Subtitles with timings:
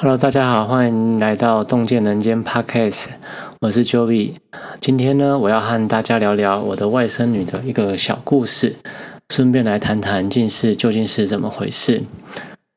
[0.00, 3.08] Hello，大家好，欢迎来到洞见人间 Podcast，
[3.58, 4.34] 我是 Joey。
[4.78, 8.76] 今天呢，我要和大家聊聊我的外甥女的一个小故事，
[9.28, 12.04] 顺便来谈谈近视究竟是怎么回事。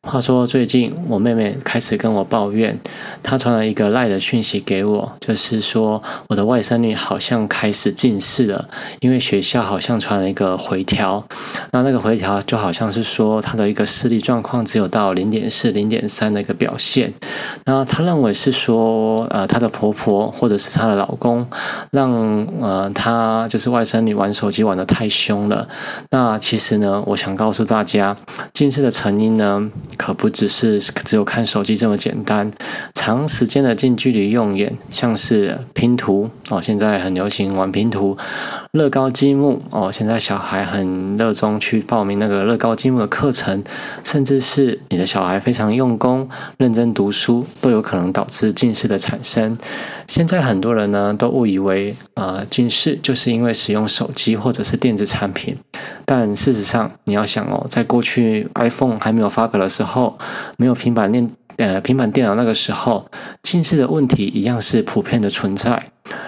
[0.03, 2.75] 话说最近我妹妹开始跟我抱怨，
[3.21, 8.67] 她传了一个赖的讯息给我，就是说我的外甥女好像开始近视了，
[9.01, 11.23] 因为学校好像传了一个回调，
[11.71, 17.13] 那那个回调就好像是说她的一个视力状况只有到零点四、零点三的一个表现，
[17.65, 21.45] 那她认为是说呃她的婆婆或者是她的老公
[21.91, 22.11] 让
[22.59, 25.67] 呃她就是外甥女玩手机玩的太凶了，
[26.09, 28.17] 那其实呢，我想告诉大家，
[28.51, 29.69] 近视的成因呢。
[29.97, 32.51] 可不只是只有看手机这么简单，
[32.93, 38.17] 长时间的近距离用眼，像是拼图哦，现在很流行玩拼图，
[38.71, 43.63] 乐高积木哦，现在小孩很热衷去报名那个乐高积木的课程，
[44.03, 49.57] 甚至是你的小孩非常用功、认真读书，都有可能导致近视的产生。
[50.07, 55.55] 现在很多人呢都误以为，呃，近视就是因为使用手机或者是电子产品，
[56.13, 60.19] 但事实上你要想哦，在过去 iPhone 还没有发表的时候。
[60.57, 63.09] 没有平板电呃平板电脑那个时候，
[63.41, 65.81] 近视的问题一样是普遍的存在。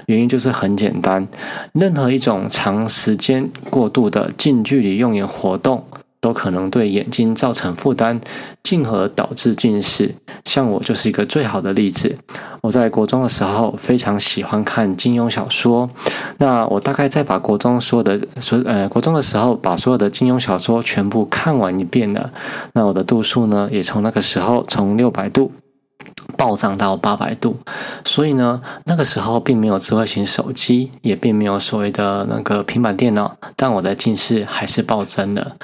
[0.06, 1.28] 原因就是很简单，
[1.74, 5.84] 任何一种长时间过度的近距离用眼活动。
[6.24, 8.22] 都可能对眼睛造成负担，
[8.64, 10.16] 进而导致近视。
[10.46, 12.16] 像我就是一个最好的例子。
[12.62, 15.90] 我在国中的时候非常喜欢看金庸小说，
[16.38, 22.32] 那我大概在把国中所有的所呃国中的时候把所有的金庸小说全部看完一遍了。
[22.72, 25.52] 那我的度数呢，也从那个时候从六百度。
[26.44, 27.56] 暴涨到八百度，
[28.04, 35.56] 所以呢，那个时候并没有智慧型手机，也并没有所谓的那个平板电脑，但我的近视还是暴增了。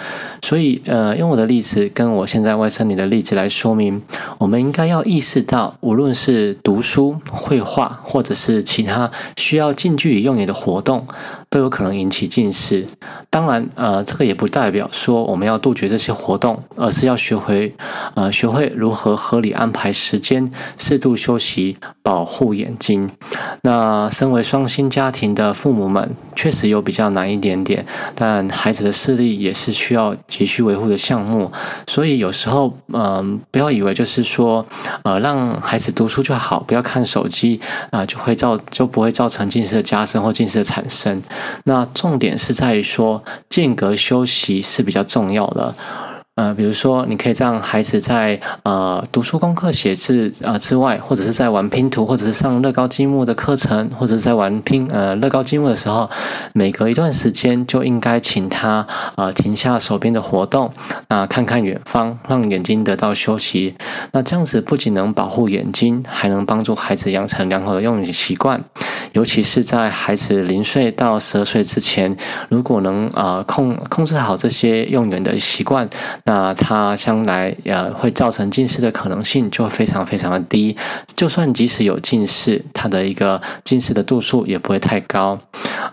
[0.41, 4.02] 所以，呃，用我的例子跟我现在外甥女的例子来说明，
[4.38, 11.05] 我们应该要意识到，无论是读书、绘画，或者是其他需要近距离用眼的活动，
[11.50, 12.88] 都有可能引起近视。
[13.29, 17.75] 当然，呃，这个也不代表说我们要杜绝这些活动，而是要学会，
[18.16, 20.50] 呃，学会如何合理安排时间。
[20.78, 23.09] 适度休息，保护眼睛。
[23.62, 27.85] 那身为双薪家庭的父母们，确实有比较难一点点，
[28.16, 31.52] 但孩子的视力也是需要急需维护的项目。
[31.88, 34.66] 所以有时候，嗯，不要以为就是说，
[35.03, 37.59] 呃，让孩子读书就好，不要看手机
[37.91, 41.22] 啊，就会造就不会造成近视的加深或近视的产生。
[41.66, 45.75] 那重点是在于说，间隔休息是比较重要的。
[46.39, 56.09] 呃，比如说，你可以让孩子在呃读书、功课、写字啊之外，或者是在玩拼图，或者是上乐高积木的课程，或者是在玩拼呃乐高积木的时候，
[56.53, 60.72] 每隔一段时间就应该请他呃停下手边的活动，
[61.09, 63.75] 啊看看远方，让眼睛得到休息。
[64.13, 68.63] 那这样子不仅能保护眼睛，还能帮助孩子养成良好的用眼习惯。
[69.14, 72.16] 尤其是在孩子零岁到十二岁之前，
[72.50, 75.90] 如果能啊控控制好这些用眼的习惯。
[76.25, 80.75] 那它将来呃会造成近视的可能性就非常非常的低，
[81.16, 85.38] 就算即使有近视，它的一个近视的度数也不会太高。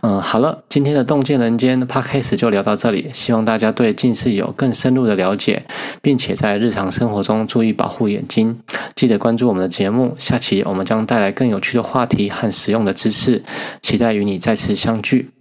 [0.02, 5.64] 嗯，好了，今天的洞见人间 podcast 就聊到这里，希望大家对近视有更深入的了解，
[6.02, 8.58] 并且在日常生活中注意保护眼睛。
[8.94, 13.15] 记得关注我们的节目，下期我们将带来更有趣的话题和实用的知识，
[13.80, 15.35] 期待与你再次相聚。